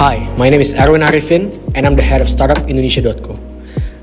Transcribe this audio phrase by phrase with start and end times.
[0.00, 3.36] Hi, my name is Erwin Arifin, and I'm the head of StartupIndonesia.co.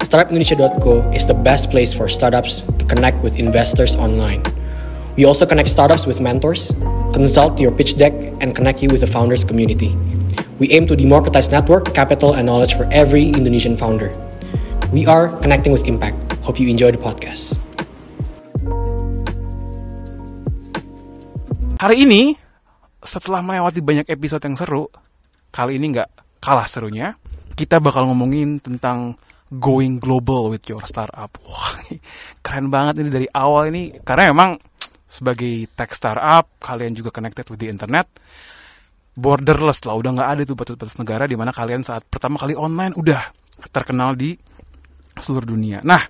[0.05, 4.45] StartupIndonesia.co is the best place for startups to connect with investors online.
[5.17, 6.69] We also connect startups with mentors,
[7.17, 8.13] consult your pitch deck,
[8.45, 9.97] and connect you with the founders community.
[10.61, 14.13] We aim to democratize network, capital, and knowledge for every Indonesian founder.
[14.93, 16.37] We are connecting with impact.
[16.45, 17.57] Hope you enjoy the podcast.
[21.81, 22.37] Hari ini,
[23.01, 24.93] setelah melewati banyak episode yang seru,
[25.57, 27.17] kali ini nggak kalah serunya.
[27.57, 29.17] Kita bakal ngomongin tentang
[29.49, 31.33] going global with your startup.
[31.41, 31.81] Wah,
[32.45, 33.97] keren banget ini dari awal ini.
[34.05, 34.61] Karena memang
[35.09, 38.05] sebagai tech startup, kalian juga connected with the internet.
[39.17, 42.93] Borderless lah, udah nggak ada tuh batas-batas negara di mana kalian saat pertama kali online
[42.93, 43.17] udah
[43.73, 44.37] terkenal di
[45.17, 45.81] seluruh dunia.
[45.81, 46.05] Nah,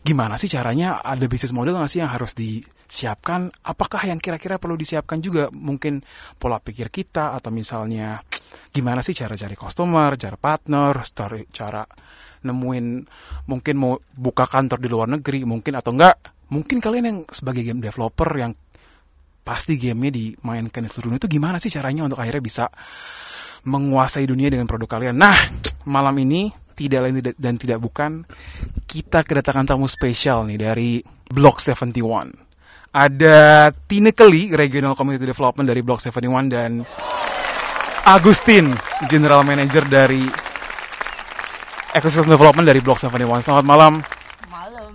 [0.00, 1.04] gimana sih caranya?
[1.04, 3.52] Ada bisnis model nggak sih yang harus disiapkan?
[3.60, 5.52] Apakah yang kira-kira perlu disiapkan juga?
[5.52, 6.00] Mungkin
[6.40, 8.24] pola pikir kita atau misalnya
[8.70, 11.84] gimana sih cara cari customer, cara partner, story, cara
[12.40, 12.86] nemuin
[13.46, 16.16] mungkin mau buka kantor di luar negeri, mungkin atau enggak?
[16.50, 18.52] Mungkin kalian yang sebagai game developer yang
[19.40, 22.64] pasti gamenya dimainkan di seluruh dunia itu gimana sih caranya untuk akhirnya bisa
[23.64, 25.16] menguasai dunia dengan produk kalian?
[25.16, 25.36] Nah,
[25.86, 28.24] malam ini tidak lain dan tidak bukan
[28.88, 30.90] kita kedatangan tamu spesial nih dari
[31.28, 32.32] Block 71.
[32.90, 36.82] Ada Tine Kelly, Regional Community Development dari Block 71 dan
[38.04, 38.72] Agustin,
[39.06, 40.24] General Manager dari
[41.92, 43.44] Ecosystem Development dari Block 71.
[43.44, 43.92] Selamat malam.
[44.48, 44.92] Malam,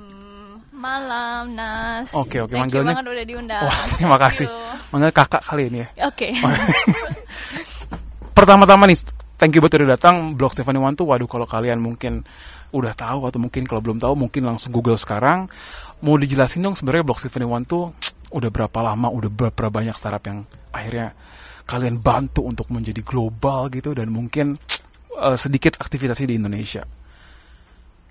[0.71, 2.11] malam Nas.
[2.11, 3.63] Oke, oke, Thank you manggilnya- banget udah diundang.
[3.67, 4.47] Wah, terima kasih.
[4.89, 5.87] Manggil kakak kali ini ya.
[6.07, 6.33] Oke.
[8.37, 8.99] Pertama-tama nih,
[9.37, 10.35] thank you buat udah datang.
[10.35, 12.23] Block 71 tuh, waduh kalau kalian mungkin
[12.75, 15.47] udah tahu atau mungkin kalau belum tahu mungkin langsung Google sekarang.
[16.03, 17.95] Mau dijelasin dong sebenarnya Block 71 tuh
[18.31, 20.43] udah berapa lama, udah berapa banyak startup yang
[20.75, 21.15] akhirnya
[21.65, 24.55] kalian bantu untuk menjadi global gitu dan mungkin
[25.17, 26.85] eh, sedikit aktivitasnya di Indonesia.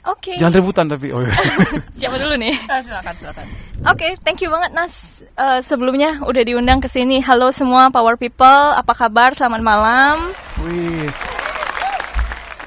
[0.04, 0.36] Oke.
[0.36, 1.32] Jangan rebutan tapi oh iya.
[2.04, 2.52] Siapa dulu nih?
[2.68, 3.46] Ah, silakan silakan.
[3.88, 5.24] Oke, thank you banget Nas.
[5.24, 7.24] Eh, sebelumnya udah diundang ke sini.
[7.24, 9.32] Halo semua Power People, apa kabar?
[9.32, 10.16] Selamat malam.
[10.60, 11.08] Wih,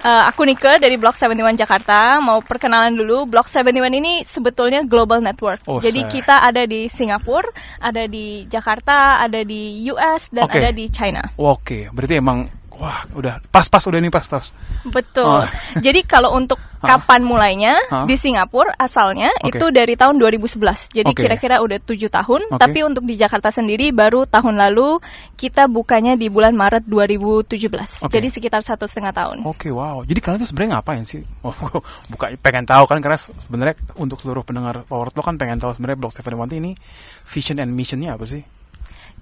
[0.07, 2.23] Eh, aku Nike dari Block 71 Jakarta.
[2.23, 3.27] Mau perkenalan dulu.
[3.27, 5.59] Block 71 ini sebetulnya global network.
[5.67, 6.11] Oh, Jadi saya.
[6.15, 7.51] kita ada di Singapura,
[7.83, 10.63] ada di Jakarta, ada di US dan Oke.
[10.63, 11.19] ada di China.
[11.35, 14.53] oke, berarti emang wah udah pas-pas udah nih pas-pas.
[14.85, 15.43] Betul.
[15.43, 15.45] Oh.
[15.85, 17.73] Jadi kalau untuk kapan mulainya
[18.05, 19.57] di Singapura asalnya Oke.
[19.57, 20.93] itu dari tahun 2011.
[20.93, 22.53] Jadi kira-kira udah tujuh tahun.
[22.53, 22.61] Oke.
[22.61, 25.01] Tapi untuk di Jakarta sendiri baru tahun lalu
[25.33, 28.05] kita bukanya di bulan Maret 2017.
[28.05, 28.13] Oke.
[28.13, 29.37] Jadi sekitar satu setengah tahun.
[29.43, 30.05] Oke, wow.
[30.05, 31.21] Jadi kalian tuh sebenarnya ngapain sih?
[31.47, 31.55] Oh,
[32.11, 35.95] bukan pengen tahu kan karena sebenarnya untuk seluruh pendengar Power Talk kan pengen tahu sebenarnya
[35.95, 36.75] Block 71 ini
[37.23, 38.43] vision and missionnya apa sih?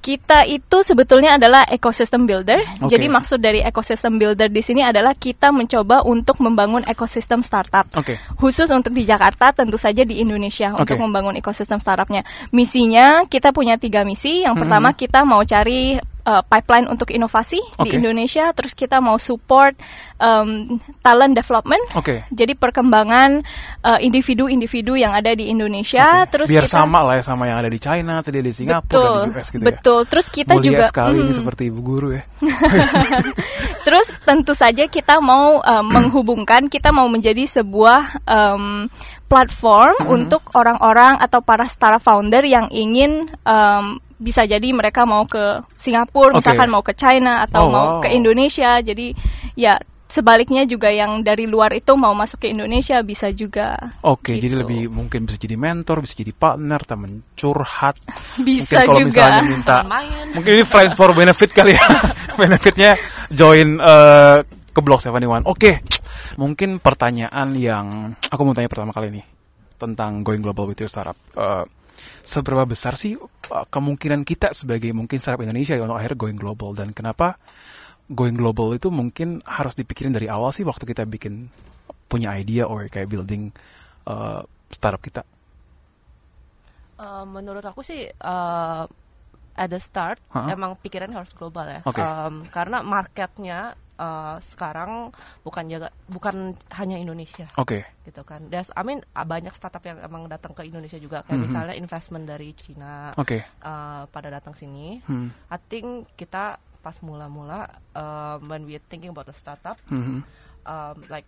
[0.05, 2.61] Kita itu sebetulnya adalah ecosystem builder.
[2.77, 2.93] Oke.
[2.93, 7.89] Jadi maksud dari ecosystem builder di sini adalah kita mencoba untuk membangun ekosistem startup.
[7.97, 8.21] Oke.
[8.37, 10.93] Khusus untuk di Jakarta, tentu saja di Indonesia Oke.
[10.93, 12.21] untuk membangun ekosistem startupnya.
[12.53, 14.45] Misinya kita punya tiga misi.
[14.45, 17.87] Yang pertama kita mau cari uh, pipeline untuk inovasi Oke.
[17.87, 18.51] di Indonesia.
[18.51, 19.77] Terus kita mau support
[20.19, 21.85] um, talent development.
[21.95, 22.25] Oke.
[22.33, 23.45] Jadi perkembangan
[23.85, 26.25] uh, individu-individu yang ada di Indonesia.
[26.25, 26.31] Oke.
[26.35, 29.15] Terus biar kita, sama lah ya sama yang ada di China, tadi di Singapura Betul,
[29.15, 29.67] dan di US gitu ya.
[29.71, 29.99] betul.
[30.09, 32.23] Terus kita Mulia juga sekali ini mm, seperti ibu guru ya.
[33.85, 38.89] Terus tentu saja kita mau uh, menghubungkan, kita mau menjadi sebuah um,
[39.29, 40.15] platform Mm-hmm.
[40.21, 46.33] untuk orang-orang atau para startup founder yang ingin um, bisa jadi mereka mau ke Singapura,
[46.33, 46.41] Oke.
[46.41, 48.01] misalkan mau ke China atau Oh, mau wow.
[48.01, 48.81] ke Indonesia.
[48.81, 49.13] Jadi
[49.53, 53.77] ya sebaliknya juga yang dari luar itu mau masuk ke Indonesia bisa juga.
[54.01, 54.49] Oke, gitu.
[54.49, 58.01] jadi lebih mungkin bisa jadi mentor, bisa jadi partner, teman curhat.
[58.41, 59.09] Bisa mungkin kalau juga.
[59.09, 60.25] misalnya minta Main.
[60.33, 61.85] mungkin ini friends for benefit kali ya.
[62.39, 62.97] Benefitnya
[63.31, 65.45] join eh, ke Block 71.
[65.47, 65.81] Oke.
[66.35, 69.25] Mungkin pertanyaan yang aku mau tanya pertama kali nih
[69.75, 71.15] tentang going global with your startup.
[71.35, 71.63] Eh,
[72.21, 76.91] seberapa besar sih eh, kemungkinan kita sebagai mungkin startup Indonesia untuk akhirnya going global dan
[76.91, 77.39] kenapa
[78.09, 81.49] going global itu mungkin harus dipikirin dari awal sih waktu kita bikin
[82.05, 83.49] punya idea or kayak building
[84.05, 85.25] eh, startup kita.
[86.95, 88.83] Eh, menurut aku sih eh,
[89.55, 90.51] at the start Ha-ha.
[90.51, 91.81] emang pikirannya harus global ya.
[91.87, 92.03] Oke.
[92.03, 95.09] Em, karena marketnya eh, sekarang
[95.41, 97.87] bukan jaga bukan hanya Indonesia Oke.
[98.03, 98.45] gitu kan.
[98.47, 101.45] There's, I mean banyak startup yang emang datang ke Indonesia juga kayak Mhm.
[101.45, 103.39] misalnya investment dari Cina Oke.
[103.41, 104.99] eh, pada datang sini.
[105.03, 105.31] Hmm.
[105.47, 110.21] I think kita pas mula-mula um, when we thinking about the startup Mhm.
[110.63, 111.25] um, like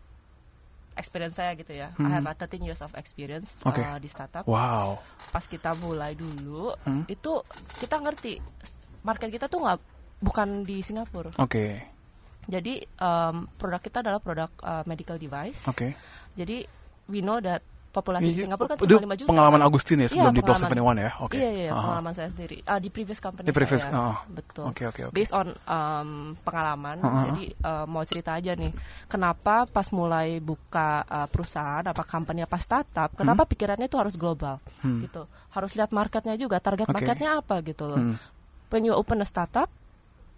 [0.94, 1.94] experience saya gitu ya.
[1.94, 2.06] Mhm.
[2.06, 3.82] I have a 13 years of experience Oke.
[3.82, 4.46] uh, di startup.
[4.46, 5.02] Wow.
[5.30, 7.06] Pas kita mulai dulu, Hmm.
[7.06, 7.42] itu
[7.78, 8.38] kita ngerti
[9.02, 9.78] market kita tuh nggak
[10.20, 11.34] bukan di Singapura.
[11.38, 11.97] Oke.
[12.48, 15.64] Jadi um, produk kita adalah produk uh, medical device.
[15.66, 15.94] Oke.
[16.34, 16.64] Jadi
[17.06, 19.28] we know that populasi di Ini- Singapura kan itu cuma 5 juta.
[19.28, 19.68] pengalaman kan?
[19.68, 20.96] Agustin ya sebelum Iya, di Block pengalaman.
[20.96, 21.12] 71 ya?
[21.18, 21.36] Oke.
[21.36, 22.58] Iya, iya, pengalaman saya sendiri.
[22.64, 23.98] Ah, di previous company Di previous, saya.
[23.98, 24.16] oh.
[24.30, 24.64] Betul.
[24.66, 25.14] Oke, oke, oke.
[25.14, 26.10] Based on um,
[26.40, 26.96] pengalaman.
[27.00, 27.24] Uh-uh.
[27.26, 28.70] Jadi uh, mau cerita aja nih.
[29.08, 33.50] Kenapa pas mulai buka uh, perusahaan apa company apa startup, kenapa Hmm.
[33.50, 35.26] pikirannya itu harus global gitu.
[35.50, 36.94] Harus lihat marketnya juga, target Oke.
[36.94, 37.98] marketnya apa gitu loh.
[37.98, 38.16] Hmm.
[38.70, 39.74] When you open a startup,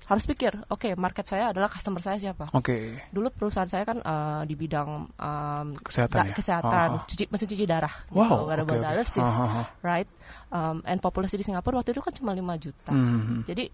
[0.09, 2.49] harus pikir, oke, market saya adalah customer saya siapa.
[2.57, 2.97] Oke.
[3.13, 6.35] Dulu perusahaan saya kan uh, di bidang um, Kesehatan ya?
[6.35, 7.05] kesehatan, oh.
[7.05, 8.85] cuci mesin cuci darah, Wow, gitu, wearable oke, oke.
[8.89, 9.69] dialysis, oh.
[9.85, 10.09] right?
[10.49, 12.89] Um, and populasi di Singapura waktu itu kan cuma 5 juta.
[12.89, 13.45] Hmm.
[13.45, 13.69] Jadi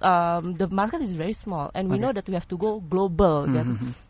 [0.00, 2.02] um, the market is very small and we Oke.
[2.02, 3.66] know that we have to go global Hmm, kan.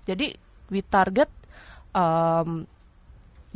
[0.06, 0.38] Jadi
[0.70, 1.26] we target
[1.90, 2.62] um,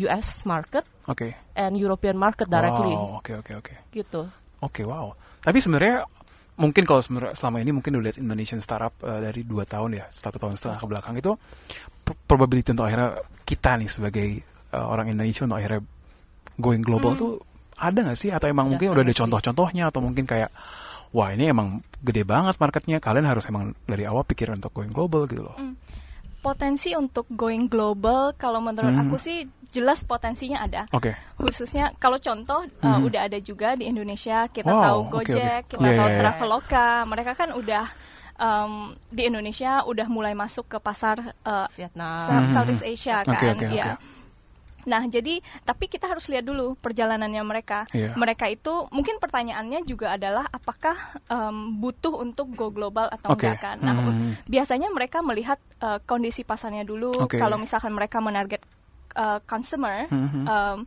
[0.02, 1.31] US market Oke.
[1.55, 3.75] and European market directly Wow, oke, oke, oke.
[3.94, 4.26] gitu.
[4.58, 5.14] Oke, wow.
[5.38, 6.02] Tapi sebenarnya
[6.55, 7.03] mungkin kalau
[7.35, 10.79] selama ini mungkin udah lihat Indonesian startup eh, dari dua tahun ya, satu tahun setengah
[10.79, 11.35] ke belakang itu
[12.06, 14.27] pro- probability untuk akhirnya kita nih sebagai
[14.71, 15.83] eh, orang Indonesia untuk akhirnya
[16.59, 17.21] going global Hmm.
[17.21, 17.33] tuh
[17.75, 18.31] ada nggak sih?
[18.31, 20.55] Atau emang mungkin udah ada contoh-contohnya atau mungkin kayak
[21.11, 25.27] wah ini emang gede banget marketnya, kalian harus emang dari awal pikir untuk going global
[25.27, 25.59] gitu loh.
[25.59, 25.75] Hmm.
[26.44, 29.02] Potensi untuk going global kalau menurut Hmm.
[29.02, 29.38] aku sih
[29.73, 30.85] jelas potensinya ada.
[30.91, 31.17] Oke.
[31.35, 33.00] Khususnya kalau contoh uh, Mhm.
[33.02, 35.70] udah ada juga di Indonesia kita Wow, tahu Gojek, oke.
[35.73, 36.20] kita Iya, tahu iya, iya.
[36.20, 37.85] Traveloka, mereka kan udah
[38.37, 38.73] um,
[39.08, 42.12] di Indonesia udah mulai masuk ke pasar uh, Vietnam.
[42.20, 42.52] Sa- Mhm.
[42.52, 43.97] Southeast Asia kan, Oke, oke, ya.
[43.97, 44.13] oke.
[44.85, 47.85] Nah, jadi tapi kita harus lihat dulu perjalanannya mereka.
[47.91, 48.13] Iya.
[48.15, 50.97] Mereka itu mungkin pertanyaannya juga adalah apakah
[51.27, 53.45] em, butuh untuk go global atau Oke.
[53.47, 53.77] enggak kan.
[53.79, 54.37] Nah, Hmm.
[54.45, 57.13] biasanya mereka melihat eh, kondisi pasarnya dulu.
[57.21, 57.37] Oke.
[57.37, 58.61] Kalau misalkan mereka menarget
[59.15, 60.43] eh, consumer, Mhm.
[60.45, 60.79] em,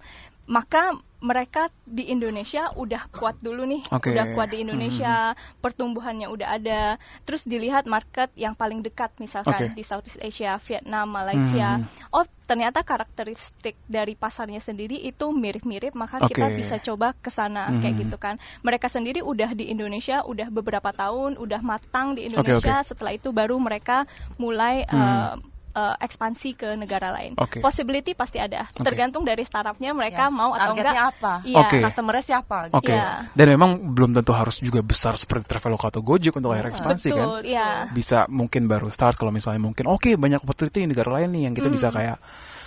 [0.48, 4.14] maka mereka di Indonesia udah kuat dulu nih, Oke.
[4.14, 6.82] udah kuat di Indonesia, pertumbuhannya udah ada.
[7.26, 9.74] Terus dilihat market yang paling dekat misalkan Oke.
[9.74, 11.82] di Southeast Asia, Vietnam, Malaysia.
[11.82, 12.14] Mhm.
[12.14, 16.56] Oh, ternyata karakteristik dari pasarnya sendiri itu mirip-mirip, maka kita Oke.
[16.56, 18.02] bisa coba ke sana kayak Mhm.
[18.06, 18.38] gitu kan.
[18.62, 22.86] Mereka sendiri udah di Indonesia udah beberapa tahun, udah matang di Indonesia.
[22.86, 22.88] oke.
[22.88, 24.06] Setelah itu baru mereka
[24.38, 24.94] mulai Mhm.
[24.94, 25.34] eh,
[25.78, 27.38] eh, ekspansi ke negara lain.
[27.38, 27.62] Oke.
[27.62, 28.66] Possibility pasti ada.
[28.66, 28.82] Oke.
[28.82, 31.14] Tergantung dari startupnya mereka Ya, mau atau targetnya enggak.
[31.14, 31.34] apa?
[31.46, 31.58] Iya.
[31.62, 31.78] Oke.
[31.86, 32.58] Customernya siapa?
[32.68, 32.78] gitu.
[32.82, 32.94] Oke.
[32.94, 33.10] Iya.
[33.32, 37.28] Dan memang belum tentu harus juga besar seperti Traveloka atau Gojek untuk akhirnya ekspansi kan.
[37.30, 37.86] Betul, iya.
[37.88, 41.54] Bisa mungkin baru start kalau misalnya mungkin oke banyak opportunity di negara lain nih yang
[41.54, 41.76] kita Hmm.
[41.76, 42.18] bisa kayak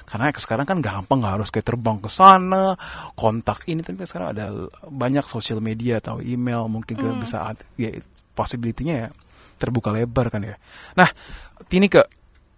[0.06, 2.74] karena sekarang kan gampang nggak harus kayak terbang ke sana
[3.14, 4.46] kontak ini tapi sekarang ada
[4.84, 7.22] banyak sosial media atau email mungkin kita Hmm.
[7.22, 7.94] bisa ya
[8.32, 9.08] possibility-nya ya
[9.56, 10.56] terbuka lebar kan ya.
[10.96, 11.06] Nah,
[11.68, 12.00] ini ke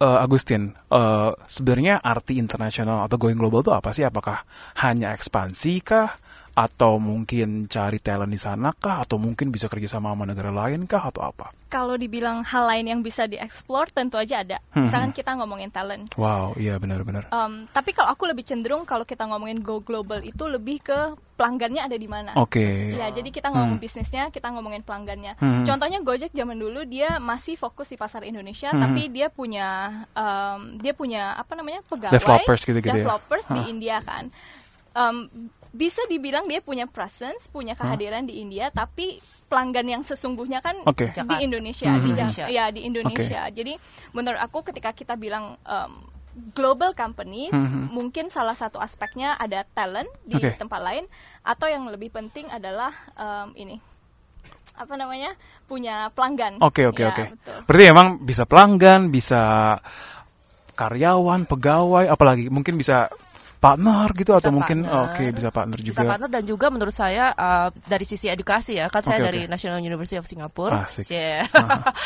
[0.02, 4.02] eh, Agustin, eh, sebenarnya arti internasional atau going global itu apa sih?
[4.02, 4.42] Apakah
[4.82, 6.10] hanya ekspansi kah?
[6.52, 9.00] Atau mungkin cari talent di sana kah?
[9.00, 11.08] Atau mungkin bisa kerja sama sama negara lain kah?
[11.08, 11.48] Atau apa?
[11.72, 14.60] Kalau dibilang hal lain yang bisa dieksplor tentu aja ada.
[14.76, 14.84] Hmm.
[14.84, 16.12] Misalkan kita ngomongin talent.
[16.20, 17.32] Wow, iya benar-benar.
[17.32, 21.88] Um, tapi kalau aku lebih cenderung kalau kita ngomongin go global itu lebih ke pelanggannya
[21.88, 22.36] ada di mana.
[22.36, 22.92] Oke.
[22.92, 23.82] Ya, jadi kita ngomong Hmm.
[23.82, 25.40] bisnisnya, kita ngomongin pelanggannya.
[25.40, 25.64] Hmm.
[25.64, 28.84] Contohnya Gojek zaman dulu dia masih fokus di pasar Indonesia, Hmm.
[28.84, 29.68] tapi dia punya
[30.12, 33.00] um, dia punya apa namanya pegawai Developers gitu-gitu ya?
[33.00, 33.72] developers di Hah.
[33.72, 34.28] India kan.
[34.92, 40.76] Um, bisa dibilang dia punya presence, punya kehadiran di India, tapi pelanggan yang sesungguhnya kan
[40.84, 41.08] Oke.
[41.08, 41.40] di Jakarta.
[41.40, 41.96] Indonesia, Mhm.
[41.96, 42.44] di Indonesia.
[42.48, 43.42] ya di Indonesia.
[43.48, 43.72] Jadi
[44.12, 45.92] menurut aku ketika kita bilang um,
[46.52, 47.88] global companies, Mhm.
[47.88, 50.56] mungkin salah satu aspeknya ada talent di Oke.
[50.56, 51.04] tempat lain,
[51.42, 53.76] atau yang lebih penting adalah um, ini
[54.72, 55.36] apa namanya
[55.68, 56.56] punya pelanggan.
[56.60, 57.24] Oke, oke, Ya, oke.
[57.36, 57.56] betul.
[57.68, 59.76] Berarti emang bisa pelanggan, bisa
[60.72, 63.12] karyawan, pegawai, apalagi mungkin bisa
[63.62, 65.06] partner gitu atau mungkin partner.
[65.14, 65.94] oke bisa partner juga.
[65.94, 69.40] Bisa partner dan juga menurut saya uh, dari sisi edukasi ya kan saya Oke, dari.
[69.46, 70.74] National University of Singapore.
[70.82, 71.06] Asik.
[71.06, 71.46] Yeah.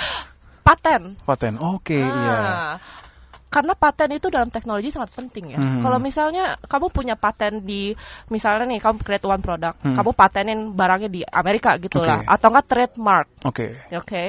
[0.67, 1.17] Paten.
[1.25, 1.57] Paten.
[1.57, 2.37] Oke, iya.
[2.37, 2.75] Ah,
[3.47, 5.61] Karena paten itu dalam teknologi sangat penting ya.
[5.63, 5.81] Hmm.
[5.81, 7.95] Kalau misalnya kamu punya paten di
[8.29, 9.95] misalnya nih kamu create one product, Hmm.
[9.97, 12.29] kamu patenin barangnya di Amerika gitu lah Oke.
[12.29, 13.67] atau enggak trademark, Oke.
[13.89, 14.25] oke.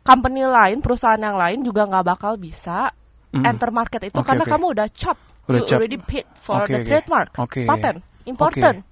[0.00, 2.88] Company lain, perusahaan yang lain juga nggak bakal bisa
[3.28, 3.44] Mm.
[3.44, 4.52] enter market itu Oke, karena oke.
[4.56, 5.78] kamu udah chop, Udah you chop.
[5.78, 6.86] already paid for Oke, the oke.
[6.86, 7.60] trademark, Oke.
[7.64, 8.84] paten, important.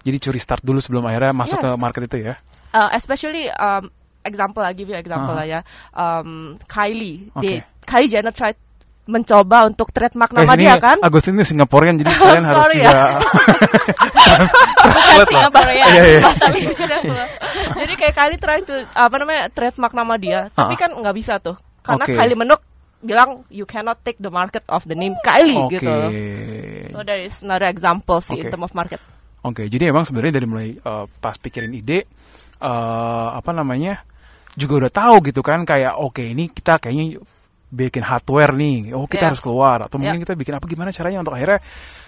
[0.00, 1.64] Jadi curi start dulu sebelum akhirnya masuk Yes.
[1.64, 2.34] ke market itu ya.
[2.70, 3.86] Uh, especially um,
[4.20, 5.38] example I give you example Aha.
[5.38, 5.60] lah ya
[5.92, 7.42] um, Kylie Oke.
[7.42, 8.54] They- Kylie Jenner try
[9.02, 12.98] mencoba untuk trademark Guys, nama ini dia kan Agustin ini Singaporean jadi kalian harus juga
[15.12, 15.84] Bukan ya.
[15.84, 16.20] Iya, iya.
[16.24, 17.18] Tapi example.
[17.76, 20.78] jadi kayak Kylie trying to apa namanya trademark nama dia tapi Ah.
[20.78, 22.14] kan nggak bisa tuh karena Oke.
[22.14, 22.64] Kylie Minogue
[23.02, 25.76] bilang you cannot take the market of the name Kylie Oke.
[25.76, 25.90] gitu
[26.88, 28.50] so there is another example sih in Oke.
[28.50, 29.02] term of market
[29.42, 32.06] Oke, jadi emang sebenarnya dari mulai eh, pas pikirin ide
[32.56, 34.06] eh apa namanya?
[34.52, 37.16] juga udah tahu gitu kan kayak oke ini kita kayaknya
[37.72, 39.28] bikin hardware nih oh kita Iya.
[39.32, 40.24] harus keluar atau mungkin Iya.
[40.28, 41.58] kita bikin apa gimana caranya untuk akhirnya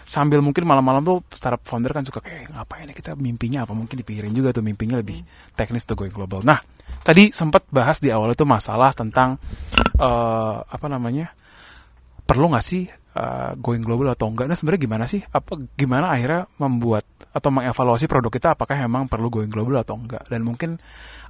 [0.05, 3.97] sambil mungkin malam-malam tuh startup founder kan suka kayak ngapain ya kita mimpinya apa mungkin
[4.01, 5.21] dipikirin juga tuh mimpinya lebih
[5.57, 6.61] teknis tuh going global nah
[7.03, 9.41] tadi sempat bahas di awal itu masalah tentang
[9.97, 11.33] eh, apa namanya
[12.25, 14.47] perlu nggak sih uh, going global atau enggak?
[14.51, 15.23] Nah sebenarnya gimana sih?
[15.23, 20.27] Apa gimana akhirnya membuat atau mengevaluasi produk kita apakah memang perlu going global atau enggak?
[20.29, 20.79] Dan mungkin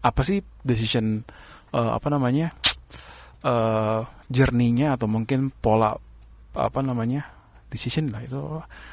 [0.00, 1.24] apa sih decision
[1.72, 2.52] uh, apa namanya
[3.44, 5.96] uh, journey-nya atau mungkin pola
[6.54, 7.26] apa namanya
[7.74, 8.38] decision lah itu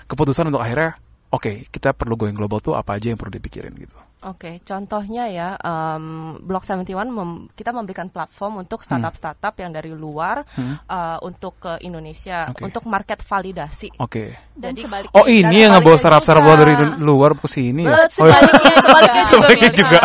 [0.05, 0.97] keputusan untuk akhirnya
[1.29, 3.93] oke kita perlu going global tuh apa aja yang perlu dipikirin gitu.
[4.21, 10.45] Oke, contohnya ya, um, Block 71 mem- kita memberikan platform untuk startup-startup yang dari luar
[10.53, 10.77] Hmm.
[10.85, 12.61] uh, untuk ke Indonesia Oke.
[12.61, 13.89] untuk market validasi.
[13.97, 14.37] Oke.
[14.53, 15.17] Dan Jadi- sebaliknya.
[15.17, 16.61] Oh ini Dan yang ngebawa startup-startup juga.
[16.61, 17.89] dari luar ke sini ya?
[17.89, 18.05] Oh, iya.
[18.11, 19.25] sebaliknya, sebaliknya juga.
[19.25, 19.79] Sebaliknya bisa.
[19.81, 20.01] juga.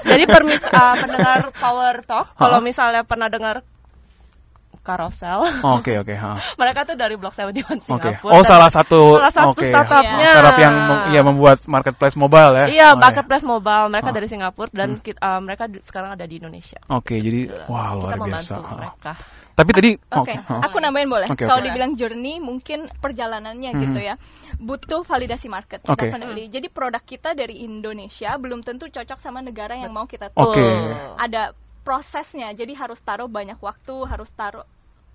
[0.00, 3.60] Jadi permis uh, pendengar Power Talk, kalau misalnya pernah dengar
[4.82, 6.10] Carousel, Oke oke.
[6.12, 6.34] ha.
[6.60, 7.78] mereka tuh dari Block 71 Oke.
[7.80, 8.32] Singapura.
[8.34, 9.62] Oh Dan salah satu salah satu oke.
[9.64, 10.26] startupnya.
[10.28, 12.66] Startup yang mem- ya membuat marketplace mobile ya.
[12.66, 14.14] Iya, Oh, marketplace mobile mereka Oh.
[14.14, 16.82] dari Singapura dan kit- uh, mereka di- sekarang ada di Indonesia.
[16.88, 18.52] Oke, jadi wah Kita luar biasa.
[18.52, 18.74] membantu Ha.
[18.76, 19.12] mereka.
[19.52, 20.54] Tapi tadi Oke, ha.
[20.60, 21.28] aku nambahin boleh.
[21.28, 23.80] Oke, Kalau dibilang journey, mungkin perjalanannya Mhm.
[23.82, 24.16] gitu ya.
[24.56, 26.08] Butuh validasi market, Oke.
[26.08, 26.48] definitely.
[26.48, 30.56] Jadi produk kita dari Indonesia belum tentu cocok sama negara yang mau kita Oke.
[30.56, 30.66] tuju.
[31.16, 34.62] Ada prosesnya, jadi harus taruh banyak waktu, harus taruh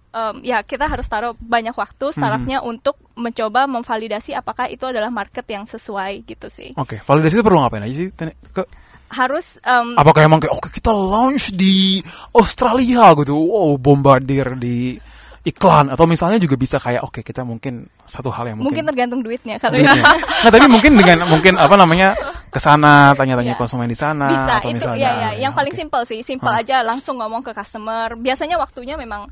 [0.07, 2.67] em, ya kita harus taruh banyak waktu startupnya Mhm.
[2.67, 6.71] untuk mencoba memvalidasi apakah itu adalah market yang sesuai gitu sih.
[6.75, 8.09] Oke, validasi itu perlu ngapain aja sih?
[8.51, 8.63] Ke
[9.07, 12.03] Harus em, apakah emang kayak oke kita launch di
[12.35, 13.39] Australia gitu.
[13.39, 14.99] Wow, bombardir di
[15.43, 19.21] iklan atau misalnya juga bisa kayak oke kita mungkin satu hal yang mungkin mungkin tergantung
[19.23, 19.95] duitnya kalau duitnya.
[19.95, 20.11] ya.
[20.43, 23.59] Nah, tapi mungkin dengan mungkin apa namanya ke sana tanya-tanya Iya.
[23.59, 25.79] konsumen di sana bisa atau itu misalnya ya ya yang paling oke.
[25.79, 26.63] simpel sih simpel Hah.
[26.63, 29.27] aja langsung ngomong ke customer biasanya waktunya memang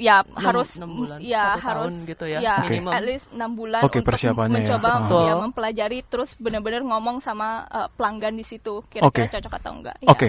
[0.00, 2.72] ya Enam- harus enam bulan, ya satu harus tahun gitu ya, Oke.
[2.72, 2.92] minimum.
[2.96, 4.32] at least enam bulan Oke, untuk ya.
[4.32, 5.32] mencoba ya, Betul.
[5.44, 9.32] mempelajari terus benar-benar ngomong sama uh, pelanggan di situ kira-kira Oke.
[9.36, 10.28] cocok atau enggak Oke.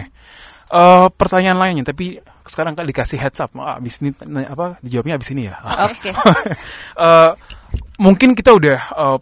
[0.72, 2.16] Eh, pertanyaan lainnya tapi
[2.48, 4.16] sekarang kan dikasih heads up ah, abis ini
[4.48, 5.56] apa dijawabnya abis ini ya.
[5.88, 6.12] Oke.
[7.08, 7.32] Eh,
[8.00, 9.18] mungkin kita udah eh,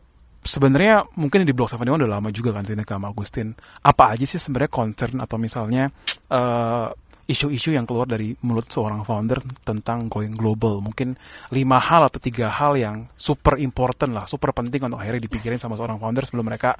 [0.49, 3.53] sebenarnya mungkin di blog 71 udah lama juga kan Tina sama Agustin.
[3.85, 5.93] Apa aja sih sebenarnya concern atau misalnya
[6.33, 6.89] eh,
[7.29, 10.81] isu-isu yang keluar dari mulut seorang founder tentang going global?
[10.81, 11.13] Mungkin
[11.53, 15.77] lima hal atau tiga hal yang super important lah, super penting untuk akhirnya dipikirin sama
[15.77, 16.73] seorang founder sebelum mereka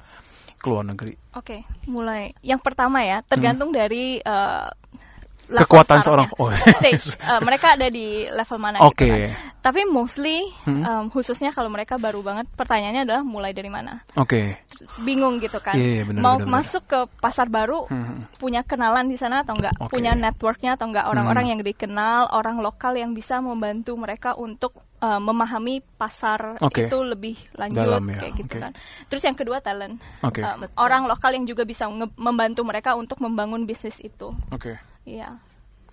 [0.58, 1.14] keluar negeri.
[1.38, 2.34] Oke, mulai.
[2.42, 5.09] Yang pertama ya, tergantung dari uh, Hmm.
[5.50, 6.50] Kekuatan seorang- oh.
[6.78, 7.18] stage.
[7.18, 9.10] Uh, mereka ada di level mana gitu Oke.
[9.10, 9.34] kan.
[9.60, 10.82] Tapi mostly, Hmm.
[10.82, 14.00] um, khususnya kalau mereka baru banget, pertanyaannya adalah mulai dari mana.
[14.14, 14.62] Oke.
[15.00, 15.76] Bingung gitu kan.
[15.76, 16.48] Iya, iya, benar, Mau benar.
[16.60, 18.24] masuk ke pasar baru, Hmm.
[18.36, 19.76] punya kenalan di sana atau enggak?
[19.76, 19.92] Oke.
[19.92, 21.04] Punya networknya atau enggak?
[21.06, 21.52] Orang-orang Hmm.
[21.52, 26.84] yang dikenal, orang lokal yang bisa membantu mereka untuk uh, memahami pasar Oke.
[26.84, 28.60] itu lebih lanjut Dalam ya, kayak gitu oke.
[28.60, 28.72] kan.
[29.08, 29.96] Terus yang kedua talent.
[30.20, 30.44] Oke.
[30.44, 34.28] Um, orang lokal yang juga bisa membantu mereka untuk membangun bisnis itu.
[34.52, 34.76] Oke.
[35.10, 35.28] Iya.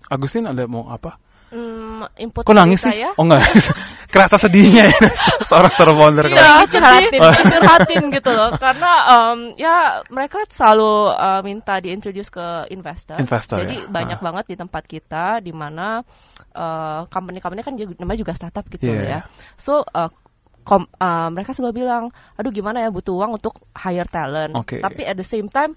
[0.08, 1.18] Agustin ada mau apa?
[1.48, 3.00] Hmm, input Kok nangis dari sih?
[3.00, 3.10] saya.
[3.16, 3.40] Oh enggak,
[4.14, 5.00] kerasa sedihnya ya
[5.48, 6.28] seorang startup founder.
[6.28, 7.20] Iya, curhatin.
[7.56, 8.52] curhatin gitu loh.
[8.54, 9.76] Karena um, ya
[10.08, 13.16] mereka selalu uh, minta diintroduce ke investor.
[13.16, 13.88] Investor, Jadi ya.
[13.88, 14.24] banyak Ah.
[14.24, 16.04] banget di tempat kita di mana
[16.54, 19.04] uh, company-company kan juga, namanya juga startup gitu Iya.
[19.08, 19.20] ya.
[19.56, 20.12] So uh,
[20.64, 24.52] kom- uh, mereka selalu bilang, aduh gimana ya butuh uang untuk hire talent.
[24.52, 24.84] Oke.
[24.84, 25.72] Tapi at the same time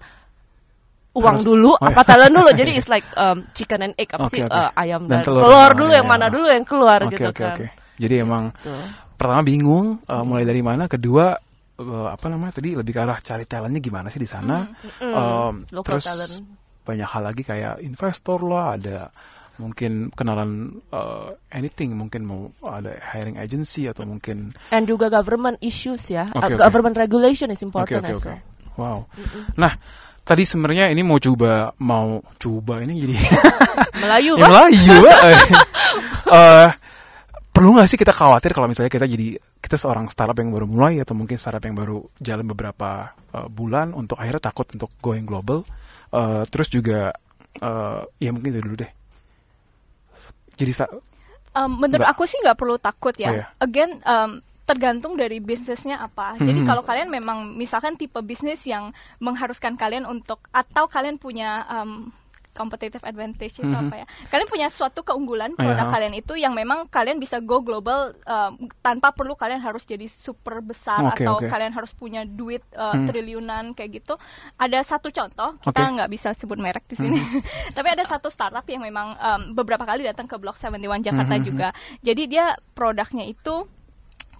[1.11, 2.07] uang Harus- dulu oh, apa iya.
[2.07, 4.51] talent dulu jadi it's like um, chicken and egg apa Oke, sih oke.
[4.51, 5.41] uh, ayam Dan dan, telur.
[5.43, 6.33] telur, dulu yang mana iya.
[6.33, 7.55] dulu yang keluar Oke gitu oke kan.
[7.55, 7.65] oke.
[8.01, 8.83] Jadi emang Tuh.
[9.13, 11.37] pertama bingung uh, mulai dari mana, kedua
[11.77, 14.65] uh, apa namanya tadi lebih ke arah cari talentnya gimana sih di sana.
[14.97, 16.33] Mm, Um, local terus talent.
[16.81, 19.13] banyak hal lagi kayak investor lah, ada
[19.57, 26.09] mungkin kenalan uh, anything, mungkin mau ada hiring agency atau mungkin And juga government issues
[26.09, 26.25] ya.
[26.31, 26.63] Oke, Uh, oke.
[26.63, 28.25] Government regulation is important oke as oke.
[28.25, 28.41] well.
[28.73, 28.97] Wow.
[29.53, 29.77] Nah,
[30.21, 33.15] tadi sebenarnya ini mau coba mau coba ini jadi
[34.01, 34.45] Melayu Ya.
[34.47, 34.97] Melayu.
[36.31, 36.69] Eh,
[37.51, 40.95] perlu nggak sih kita khawatir kalau misalnya kita jadi kita seorang startup yang baru mulai
[40.97, 45.67] atau mungkin startup yang baru jalan beberapa eh, bulan untuk akhirnya takut untuk going global.
[46.09, 47.11] Eh, terus juga
[47.57, 48.91] eh, ya mungkin itu dulu deh.
[50.55, 50.91] Jadi sa-
[51.51, 52.15] Um, menurut Nggak.
[52.15, 53.27] aku sih nggak perlu takut ya.
[53.27, 53.45] Oh, iya.
[53.59, 54.39] Again, um,
[54.71, 56.39] tergantung dari bisnisnya apa.
[56.39, 56.67] Jadi Hmm.
[56.67, 62.07] kalau kalian memang misalkan tipe bisnis yang mengharuskan kalian untuk atau kalian punya um,
[62.51, 64.05] competitive advantage itu apa ya?
[64.27, 65.89] Kalian punya suatu keunggulan produk ya.
[65.89, 68.51] kalian itu yang memang kalian bisa go global um,
[68.81, 71.39] tanpa perlu kalian harus jadi super besar Oke, atau.
[71.39, 71.47] Hmm.
[71.47, 74.19] kalian harus punya duit uh, triliunan kayak gitu.
[74.57, 75.79] Ada satu contoh, kita.
[75.79, 75.95] Hmm.
[75.95, 77.19] nggak bisa sebut merek di sini.
[77.75, 81.47] Tapi ada satu startup yang memang um, beberapa kali datang ke Block 71 Jakarta Hmm,
[81.47, 81.67] juga.
[82.03, 83.63] Jadi dia produknya itu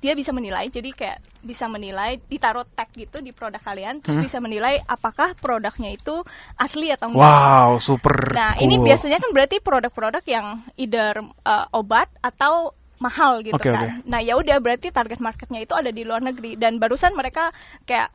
[0.02, 4.38] dia bisa menilai jadi kayak bisa menilai ditaruh tag gitu di produk kalian terus bisa
[4.38, 6.26] menilai apakah produknya itu
[6.58, 7.22] asli atau enggak.
[7.22, 8.66] Wow, super Nah, cool.
[8.66, 14.02] ini biasanya kan berarti produk-produk yang either uh, obat atau mahal gitu Oke, kan.
[14.06, 17.50] Nah, ya udah berarti target marketnya itu ada di luar negeri dan barusan mereka
[17.82, 18.10] kayak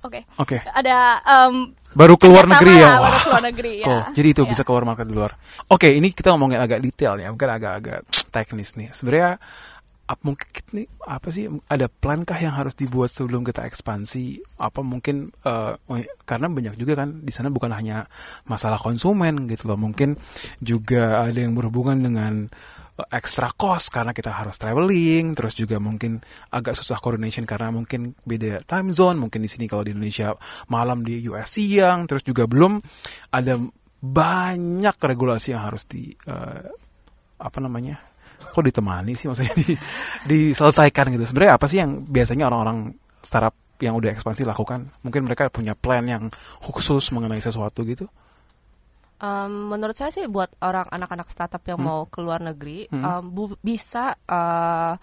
[0.00, 0.20] oke.
[0.38, 0.60] Oke.
[0.64, 2.88] Ada um, Baru keluar negeri ya.
[2.92, 3.22] baru Wah.
[3.24, 3.86] keluar negeri ya.
[3.88, 4.02] Cool.
[4.12, 4.48] Jadi itu Ya.
[4.52, 5.32] bisa keluar market di luar.
[5.68, 8.92] Oke, ini kita ngomongin agak detail ya, mungkin agak-agak teknis nih.
[8.92, 9.40] Sebenarnya
[10.24, 14.40] mungkin kita nih, apa sih ada plan kah yang harus dibuat sebelum kita ekspansi?
[14.56, 15.74] Apa mungkin eh,
[16.24, 18.08] karena banyak juga kan di sana bukan hanya
[18.48, 20.16] masalah konsumen gitu loh, mungkin
[20.64, 22.48] juga ada yang berhubungan dengan
[22.96, 26.24] eh, extra cost karena kita harus traveling, terus juga mungkin
[26.56, 30.32] agak susah coordination karena mungkin beda time zone, mungkin di sini kalau di Indonesia
[30.72, 32.80] malam di US siang, terus juga belum
[33.36, 33.60] ada
[34.00, 36.64] banyak regulasi yang harus di eh,
[37.38, 38.08] apa namanya?
[38.38, 39.74] Kok ditemani sih maksudnya di,
[40.26, 41.24] diselesaikan gitu.
[41.24, 44.90] Sebenarnya apa sih yang biasanya orang-orang startup yang udah ekspansi lakukan?
[45.02, 48.06] Mungkin mereka punya plan yang khusus mengenai sesuatu gitu.
[49.18, 51.90] Um, menurut saya sih buat orang anak-anak startup yang Hmm.
[51.90, 54.94] mau keluar negeri um, bu- bisa uh,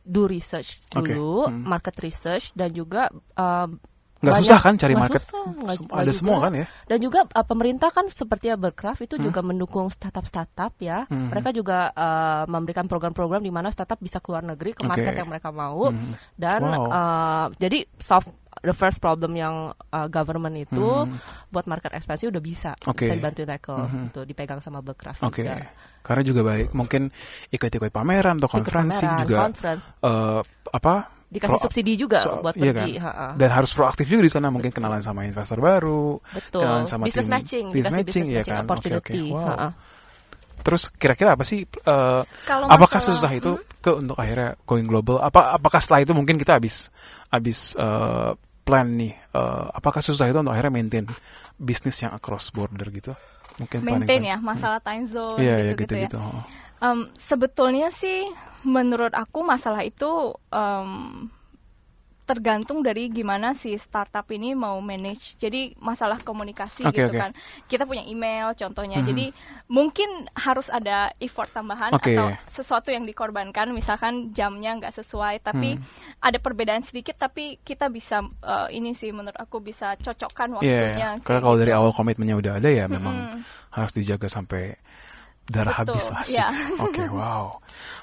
[0.00, 1.64] do research dulu, Hmm.
[1.64, 3.76] market research dan juga um,
[4.24, 5.22] Nggak susah kan cari market?
[5.22, 6.12] susah, nggak ada juga.
[6.12, 6.66] semua kan ya?
[6.84, 11.04] Dan juga uh, pemerintah kan seperti Bercraft itu juga mendukung startup-startup ya.
[11.06, 11.28] Hmm.
[11.28, 15.20] Mereka juga uh, memberikan program-program di mana startup bisa keluar negeri ke market Oke.
[15.20, 16.16] yang mereka mau Hmm.
[16.34, 16.88] dan Wow.
[16.88, 18.24] uh, jadi solve
[18.60, 19.54] the first problem yang
[19.90, 21.18] uh, government itu Hmm.
[21.50, 23.04] buat market ekspansi udah bisa Oke.
[23.04, 24.04] bisa dibantu tackle Mhm.
[24.08, 25.44] itu dipegang sama Oke.
[25.44, 25.68] juga.
[26.00, 27.12] Karena juga baik mungkin
[27.50, 29.84] ikut-ikut pameran atau konferensi juga conference.
[30.00, 30.40] eh,
[30.70, 30.94] apa
[31.34, 32.92] dikasih pro- subsidi juga so- buat iya pergi.
[32.96, 33.34] kan?
[33.34, 36.62] Dan harus proaktif juga di sana mungkin kenalan sama investor baru, Betul.
[36.62, 38.62] kenalan sama Business tim- matching, business dikasih matching, business ya kan?
[38.62, 39.20] Opportunity.
[39.20, 39.34] oke.
[39.34, 39.44] Wow.
[39.44, 39.68] ha-ha.
[40.56, 41.66] Terus kira-kira apa sih?
[42.40, 45.18] Kalau apakah masalah- susah itu ke untuk akhirnya going global?
[45.18, 46.88] Apa apakah setelah itu mungkin kita habis
[47.28, 48.30] habis eh,
[48.64, 49.12] plan nih?
[49.12, 51.04] eh, apakah susah itu untuk akhirnya maintain
[51.54, 53.12] bisnis yang across border gitu?
[53.54, 56.08] Mungkin planning- maintain ya masalah time zone Iya, iya gitu-gitu ya.
[56.08, 56.18] gitu-gitu.
[56.18, 56.42] Oh.
[56.80, 58.24] Em, sebetulnya sih
[58.64, 60.08] menurut aku masalah itu
[60.48, 61.28] em,
[62.24, 65.36] tergantung dari gimana si startup ini mau manage.
[65.36, 67.20] Jadi masalah komunikasi Oke, gitu oke.
[67.20, 67.36] kan.
[67.68, 69.04] Kita punya email contohnya.
[69.04, 69.06] Mhm.
[69.12, 69.26] Jadi
[69.68, 72.16] mungkin harus ada effort tambahan Oke.
[72.16, 73.68] atau sesuatu yang dikorbankan.
[73.76, 75.84] Misalkan jamnya nggak sesuai, tapi Hmm.
[76.18, 77.12] ada perbedaan sedikit.
[77.14, 80.88] Tapi kita bisa eh, ini sih menurut aku bisa cocokkan Iya, waktunya.
[80.96, 81.80] karena kayak kalau dari gitu.
[81.84, 83.40] awal komitmennya udah ada ya memang Mm-mm.
[83.76, 84.80] harus dijaga sampai
[85.44, 86.40] darah Betul, habis asik.
[86.40, 86.48] iya.
[86.80, 87.58] Oke, wow.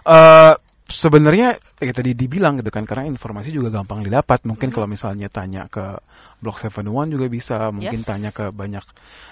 [0.05, 0.55] Eh
[0.91, 4.43] sebenarnya kayak tadi dibilang gitu kan karena informasi juga gampang didapat.
[4.43, 5.95] Mungkin kalau misalnya tanya ke
[6.43, 8.07] Block 71 juga bisa, mungkin Yes.
[8.07, 8.83] tanya ke banyak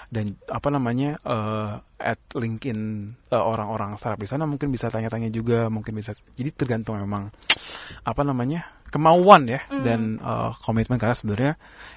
[0.08, 2.80] dan apa namanya eh at LinkedIn
[3.28, 6.16] eh, orang-orang startup di sana mungkin bisa tanya-tanya juga, mungkin bisa.
[6.16, 7.28] Jadi tergantung memang
[8.08, 11.52] apa namanya kemauan ya dan eh, komitmen karena sebenarnya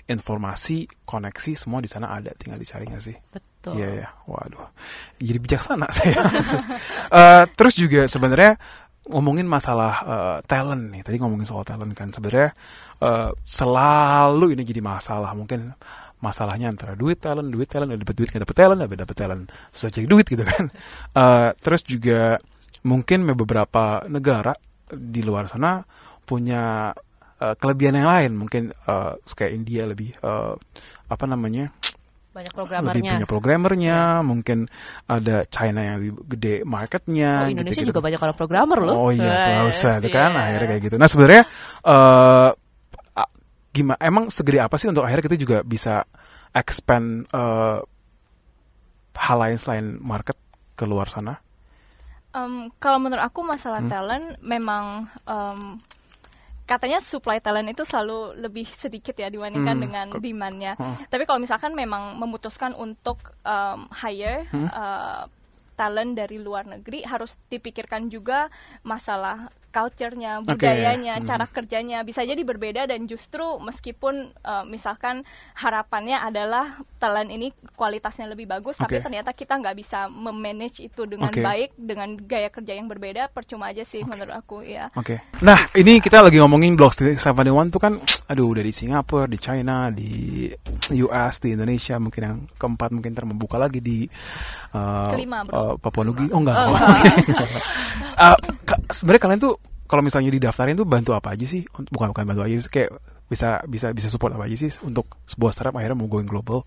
[0.05, 3.52] informasi koneksi semua di sana ada tinggal dicari nggak sih Betul.
[3.71, 4.67] Iya ya, waduh,
[5.23, 6.19] jadi bijaksana saya.
[7.07, 8.59] Eh, terus juga sebenarnya
[9.07, 12.51] ngomongin masalah eh, talent nih, tadi ngomongin soal talent kan sebenarnya
[12.99, 15.31] eh, selalu ini jadi masalah.
[15.31, 15.71] Mungkin
[16.23, 19.43] masalahnya antara duit talent, duit talent, udah dapet duit nggak dapet talent, dapet dapet talent
[19.71, 20.67] susah cari duit gitu kan.
[21.13, 22.41] Eh, terus juga
[22.83, 24.51] mungkin beberapa negara
[24.89, 25.85] di luar sana
[26.25, 26.91] punya
[27.39, 30.53] eh, kelebihan yang lain, mungkin eh, kayak India lebih eh,
[31.07, 31.69] apa namanya?
[32.33, 33.11] Banyak lebih programmernya.
[33.13, 34.57] punya programmernya, mungkin
[35.05, 37.45] ada China yang lebih gede marketnya.
[37.45, 37.93] Oh, Indonesia gitu-gitu.
[37.93, 38.95] juga banyak orang programmer loh.
[38.97, 40.41] Oh iya, nggak Yes, usah, itu kan iya.
[40.49, 40.95] akhirnya kayak gitu.
[40.97, 41.43] Nah sebenarnya
[41.85, 42.51] eh
[43.73, 43.97] gimana?
[44.01, 46.05] Emang segede apa sih untuk akhirnya kita juga bisa
[46.53, 47.79] expand eh,
[49.13, 50.37] hal lain selain market
[50.73, 51.37] ke luar sana?
[52.33, 53.93] Em, kalau menurut aku masalah Hmm.
[53.93, 55.77] talent memang em,
[56.63, 60.73] katanya supply talent itu selalu lebih sedikit ya dibandingkan Hmm, dengan demandnya.
[60.77, 60.95] Oh.
[61.05, 64.67] Tapi kalau misalkan memang memutuskan untuk em, hire Hmm.
[64.67, 65.23] eh,
[65.73, 68.47] talent dari luar negeri harus dipikirkan juga
[68.81, 71.25] masalah culture-nya, budayanya, Hmm.
[71.25, 75.25] cara kerjanya bisa jadi berbeda dan justru meskipun eh, misalkan
[75.57, 79.09] harapannya adalah talent ini kualitasnya lebih bagus, tapi Oke.
[79.09, 81.41] ternyata kita nggak bisa memanage itu dengan Oke.
[81.41, 84.93] baik dengan gaya kerja yang berbeda, percuma aja sih menurut aku ya.
[84.93, 85.25] Oke.
[85.41, 87.97] Nah, ini kita lagi ngomongin Blok 71 tuh kan
[88.29, 90.47] aduh dari Singapura, di China, di
[91.01, 94.05] US, di Indonesia, mungkin yang keempat mungkin ntar membuka lagi di
[94.77, 95.55] uh, Kelima, bro.
[95.63, 96.27] Uh, Papua Nugi.
[96.35, 96.55] Oh enggak.
[96.59, 97.47] Oh, Oh,
[98.13, 98.37] Uh,
[98.93, 99.55] sebenarnya kalian tuh
[99.89, 101.65] kalau misalnya didaftarin tuh bantu apa aja sih?
[101.71, 102.93] Bukan bukan bantu aja, kayak
[103.25, 106.61] bisa bisa bisa support apa aja sih untuk sebuah startup akhirnya mau going global.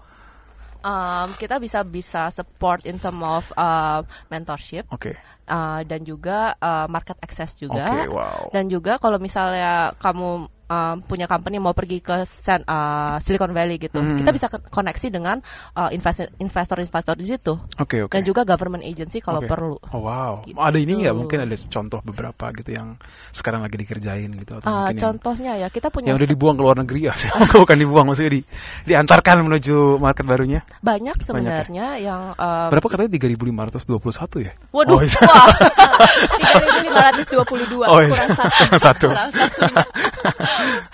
[0.86, 5.18] Um, kita bisa bisa support in term of uh, mentorship Oke.
[5.50, 7.82] uh, dan juga uh, market access juga.
[7.82, 8.54] Oke, wow.
[8.54, 13.78] Dan juga kalau misalnya kamu um, punya company mau pergi ke San- uh, Silicon Valley
[13.78, 14.16] gitu, Hmm.
[14.16, 15.36] kita bisa koneksi dengan
[15.72, 17.54] uh, invest- investor-investor di situ.
[17.76, 18.12] Oke, oke.
[18.12, 19.48] Dan juga government agency kalau Oke.
[19.48, 19.76] perlu.
[19.90, 20.42] Oh wow.
[20.42, 20.56] Gitu.
[20.56, 22.98] Ada ini nggak mungkin ada contoh beberapa gitu yang
[23.30, 26.54] sekarang lagi dikerjain gitu atau Uh, mungkin yang- contohnya ya kita punya yang udah dibuang
[26.54, 27.14] ke luar negeri ya
[27.62, 28.40] bukan dibuang maksudnya di
[28.84, 35.18] diantarkan menuju market barunya banyak sebenarnya yang um, berapa katanya 3521 ya Waduh, oh, iya.
[35.22, 35.48] wah.
[36.36, 38.10] 3.522 Oh, iya.
[38.12, 38.32] kurang
[38.80, 39.08] satu.
[39.12, 39.64] Kurang satu.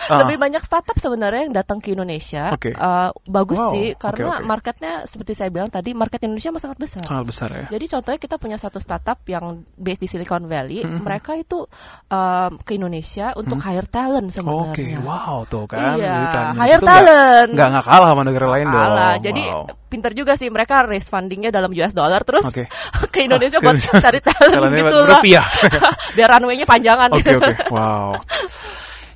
[0.03, 0.18] Ah.
[0.20, 2.51] Lebih banyak startup sebenarnya yang datang ke Indonesia.
[2.51, 2.72] Oke.
[2.72, 4.44] Uh, bagus Wow, sih karena oke.
[4.44, 7.03] marketnya seperti saya bilang tadi market Indonesia masih sangat besar.
[7.03, 9.44] sangat besar ya Jadi contohnya kita punya satu startup yang
[9.75, 11.01] based di Silicon Valley, Hmm.
[11.01, 11.62] mereka itu
[12.07, 14.98] um, ke Indonesia untuk hire talent oke sebenarnya.
[15.01, 17.48] wow tuh kan Iya, hire talent.
[17.51, 19.66] nggak nggak kalah sama negara lain dong Alah, jadi Wow.
[19.87, 22.66] pinter juga sih mereka raise fundingnya dalam US dollar terus Oke.
[23.12, 25.09] ke Indonesia Ah, buat cari talent gitu lah.
[25.14, 25.46] rupiah.
[26.16, 27.09] Biar runway-nya panjangan.
[27.11, 28.16] Oke oke, wow.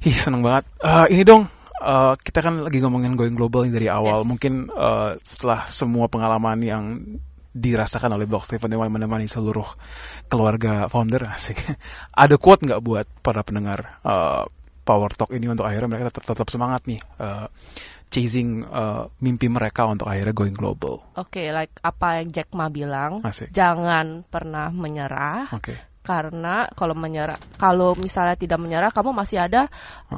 [0.07, 0.65] Ih seneng banget.
[0.87, 1.51] Eh, ini dong,
[1.83, 4.23] eh, kita kan lagi ngomongin going global dari awal.
[4.23, 4.29] Yes.
[4.31, 6.85] Mungkin eh, setelah semua pengalaman yang
[7.57, 9.67] dirasakan oleh Block Stephen yang menemani seluruh
[10.29, 11.59] keluarga founder asik.
[12.23, 14.45] Ada quote nggak buat para pendengar eh,
[14.87, 17.51] Power Talk ini untuk akhirnya mereka tetap, tetap semangat nih eh,
[18.13, 21.03] chasing eh, mimpi mereka untuk akhirnya going global.
[21.19, 23.51] Oke, like apa yang Jack Ma bilang, Asik.
[23.51, 25.96] jangan pernah menyerah Oke.
[26.07, 29.67] Karena kalau menyerah, kalau misalnya tidak menyerah, kamu masih ada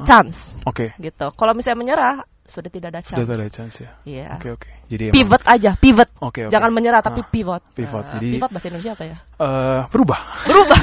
[0.05, 0.93] chance, Oke.
[0.95, 1.27] gitu.
[1.33, 2.13] Kalau misalnya menyerah,
[2.45, 3.37] sudah tidak ada Sudah chance.
[3.37, 3.89] ada chance ya.
[4.05, 4.27] Iya.
[4.37, 4.69] Oke oke.
[4.85, 6.09] Jadi emang, Pivot aja, pivot.
[6.17, 6.49] Oke, oke.
[6.49, 7.61] Jangan menyerah tapi Ah, pivot.
[7.73, 8.01] pivot.
[8.01, 9.17] Nah, Jadi- pivot bahasa Indonesia apa ya?
[9.17, 10.19] eh, berubah.
[10.45, 10.79] Berubah.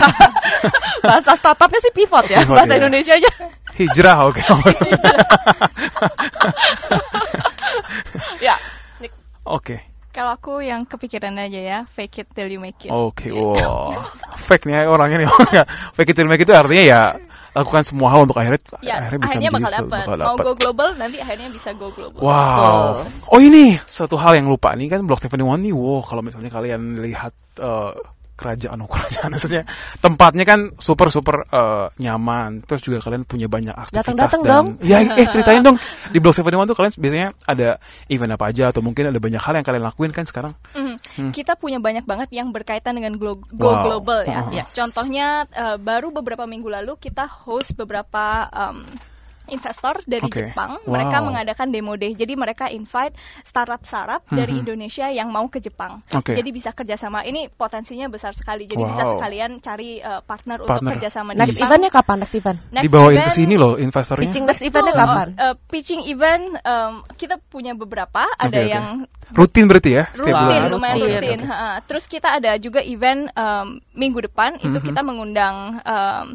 [1.11, 2.38] bahasa startupnya sih pivot ya.
[2.42, 2.79] Pivot, bahasa iya.
[2.83, 3.31] Indonesia aja.
[3.75, 4.42] Hijrah oke.
[8.47, 8.55] ya.
[8.99, 9.12] Nick.
[9.45, 9.77] Oke.
[10.17, 12.89] Kalau aku yang kepikiran aja ya, fake it till you make it.
[12.89, 13.29] Oke.
[13.37, 13.93] Wow.
[14.49, 15.29] Fake nih orangnya nih.
[15.93, 17.03] Fake it till make it itu artinya ya
[17.57, 20.01] lakukan semua hal untuk akhirnya Ya, akhirnya bisa akhirnya bakal dapat.
[20.05, 22.21] bakal Mau go global, nanti akhirnya bisa go global.
[22.21, 23.05] Wow.
[23.33, 25.73] Oh ini satu hal yang lupa nih kan Block 71 nih.
[25.73, 27.93] Wow, kalau misalnya kalian lihat eh,
[28.37, 29.64] kerajaan oh kerajaan maksudnya
[29.99, 32.62] tempatnya kan super super eh, nyaman.
[32.62, 34.66] Terus juga kalian punya banyak aktivitas Datang-datang dan dong.
[34.92, 35.77] ya eh ceritain dong
[36.14, 37.68] di Block 71 tuh kalian biasanya ada
[38.07, 40.53] event apa aja atau mungkin ada banyak hal yang kalian lakuin kan sekarang.
[40.77, 41.33] Mhm.
[41.33, 43.83] Kita punya banyak banget yang berkaitan dengan glo- go Wow.
[43.83, 44.44] global ya.
[44.44, 44.53] Oh.
[44.53, 44.77] Yes.
[44.77, 48.85] Contohnya eh, baru beberapa minggu lalu kita host beberapa em,
[49.49, 50.51] investor dari Oke.
[50.51, 50.79] Jepang.
[50.83, 51.27] Mereka Wow.
[51.27, 52.13] mengadakan demo day.
[52.13, 54.61] Jadi mereka invite startup-startup dari Mhm.
[54.61, 56.03] Indonesia yang mau ke Jepang.
[56.11, 56.33] Oke.
[56.33, 57.23] Jadi bisa kerjasama.
[57.23, 58.65] Ini potensinya besar sekali.
[58.65, 58.91] Jadi Wow.
[58.91, 60.77] bisa sekalian cari eh, partner, Partner.
[60.77, 61.69] untuk kerjasama di Next Jepang.
[61.69, 62.17] eventnya kapan?
[62.19, 62.59] Next event?
[62.69, 64.25] Next Dibawain ke event- sini loh investornya.
[64.27, 65.29] Pitching next eventnya kapan?
[65.33, 68.27] Eh, pitching event em, kita punya beberapa.
[68.37, 68.69] Ada oke.
[68.69, 68.87] yang
[69.29, 70.71] Rutin berarti ya setiap rutin, bulan.
[70.71, 71.19] lumayan Rutin.
[71.19, 71.41] rutin.
[71.41, 71.51] Oke.
[71.51, 71.71] Ha-ha.
[71.83, 74.85] Terus kita ada juga event em, minggu depan itu Mhm.
[74.85, 76.27] kita mengundang em,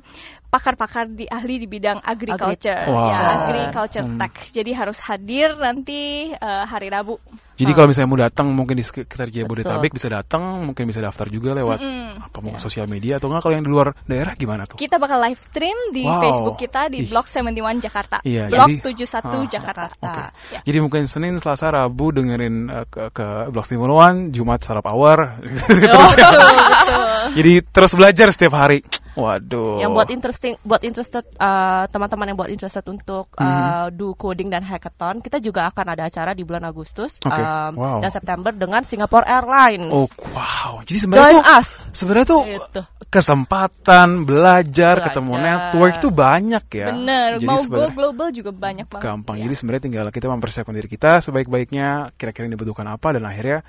[0.52, 3.08] pakar-pakar di ahli di bidang agriculture, Wow.
[3.08, 4.20] ya agriculture Hmm.
[4.20, 4.36] tech.
[4.52, 7.16] Jadi harus hadir nanti eh, hari Rabu.
[7.62, 11.54] Jadi kalau misalnya mau datang mungkin di sekitar Jabodetabek bisa datang, mungkin bisa daftar juga
[11.54, 12.26] lewat Mm-mm.
[12.26, 14.76] apa mau sosial media atau enggak kalau yang di luar daerah gimana tuh?
[14.76, 16.18] Kita bakal live stream di Wow.
[16.20, 17.08] Facebook kita di Ih.
[17.08, 18.18] Blok 71 Jakarta.
[18.22, 19.48] Iya, Blok jadi- 71 Ah.
[19.48, 19.88] Jakarta.
[20.02, 20.22] Oke.
[20.52, 20.60] Ya.
[20.64, 25.38] Jadi mungkin Senin, Selasa, Rabu dengerin uh, ke, ke Blog Stimulan, Jumat Sarap Hour.
[25.70, 26.28] terus ya.
[26.28, 27.04] Betul, betul.
[27.38, 28.82] Jadi terus belajar setiap hari.
[29.12, 29.84] Waduh.
[29.84, 34.64] Yang buat interesting, buat interested uh, teman-teman yang buat interested untuk uh, do coding dan
[34.64, 38.00] hackathon, kita juga akan ada acara di bulan Agustus Oke, um, wow.
[38.00, 39.92] dan September dengan Singapore Airlines.
[39.92, 40.80] Oh, wow.
[40.88, 41.70] Jadi sebenarnya Join tuh us.
[41.92, 42.82] sebenarnya tuh Gitu.
[43.12, 45.06] kesempatan belajar, Belajar.
[45.12, 46.88] ketemu network tuh banyak ya.
[46.96, 49.04] Bener, Jadi mau go global juga banyak banget.
[49.04, 49.36] gampang.
[49.40, 49.44] Ya.
[49.52, 53.60] Jadi sebenarnya tinggal kita mempersiapkan diri kita sebaik-baiknya, kira-kira yang dibutuhkan apa dan akhirnya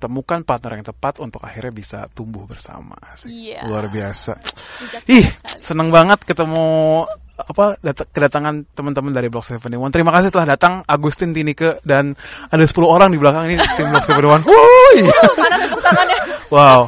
[0.00, 2.96] temukan partner yang tepat untuk akhirnya bisa tumbuh bersama.
[3.12, 3.28] Asik.
[3.28, 3.68] Yes.
[3.68, 4.32] Luar biasa.
[5.04, 5.28] Ih,
[5.60, 7.04] seneng banget ketemu
[7.42, 9.72] apa dat- kedatangan teman-teman dari Block 71.
[9.90, 12.12] Terima kasih telah datang Agustin Tinike dan
[12.46, 14.44] ada 10 orang di belakang ini tim Block 71.
[14.44, 15.06] Wuih.
[15.36, 16.18] Mana tepuk tangannya?
[16.50, 16.80] Wow.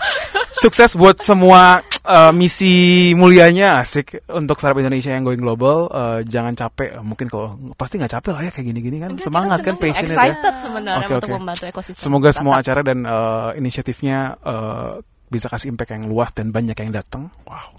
[0.53, 2.75] Sukses buat semua uh, misi
[3.17, 5.89] mulianya asik untuk startup Indonesia yang going global.
[5.89, 7.01] Uh, jangan capek.
[7.01, 9.17] Mungkin kalau pasti nggak capek lah ya kayak gini-gini kan.
[9.17, 10.17] Enggak, Semangat kita kan, passionate ya.
[10.19, 11.39] excited sebenarnya Oke, untuk oke.
[11.41, 12.03] membantu ekosistem.
[12.05, 12.39] Semoga startup.
[12.39, 14.93] semua acara dan uh, inisiatifnya uh,
[15.27, 17.33] bisa kasih impact yang luas dan banyak yang datang.
[17.49, 17.73] Wow.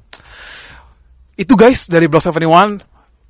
[1.33, 2.81] Itu guys dari Block 71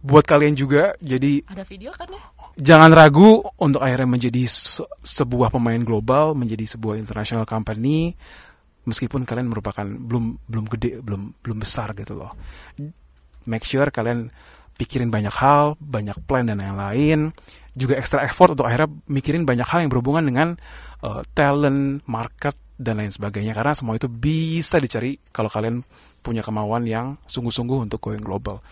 [0.04, 0.96] buat kalian juga.
[1.00, 2.22] Jadi ada video kan ya?
[2.60, 8.13] jangan ragu untuk akhirnya menjadi se- sebuah pemain global, menjadi sebuah international company
[8.84, 12.36] meskipun kalian merupakan belum belum gede, belum belum besar gitu loh.
[13.48, 14.32] Make sure kalian
[14.76, 17.32] pikirin banyak hal, banyak plan dan lain-lain,
[17.76, 20.48] juga extra effort untuk akhirnya mikirin banyak hal yang berhubungan dengan
[21.04, 25.86] uh, talent, market dan lain sebagainya karena semua itu bisa dicari kalau kalian
[26.24, 28.64] punya kemauan yang sungguh-sungguh untuk going global.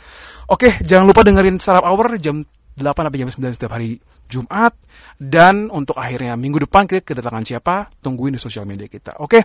[0.47, 2.41] Oke, jangan lupa dengerin Startup Hour jam
[2.79, 3.99] 8 sampai jam 9 setiap hari
[4.31, 4.71] Jumat
[5.19, 9.19] dan untuk akhirnya minggu depan kita kedatangan siapa tungguin di sosial media kita.
[9.19, 9.43] Oke.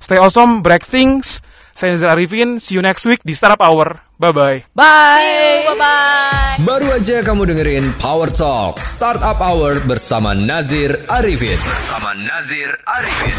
[0.00, 1.44] Stay awesome, break things.
[1.76, 4.00] Saya Nazar Arifin, see you next week di Startup Hour.
[4.16, 4.58] Bye bye.
[4.72, 5.68] Bye.
[5.68, 6.56] Bye bye.
[6.64, 11.56] Baru aja kamu dengerin Power Talk Startup Hour bersama Nazir Arifin.
[11.60, 13.36] Bersama Nazir Arifin.